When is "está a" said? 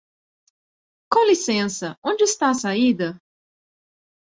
2.23-2.55